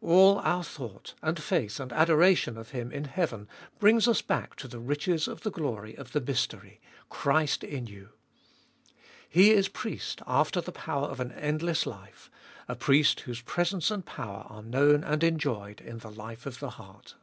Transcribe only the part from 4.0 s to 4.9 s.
us back to the